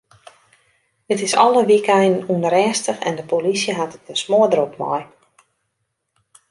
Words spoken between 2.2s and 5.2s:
ûnrêstich en de polysje hat it der smoardrok mei.